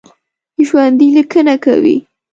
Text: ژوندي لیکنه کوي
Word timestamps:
ژوندي 0.67 1.07
لیکنه 1.15 1.55
کوي 1.63 1.97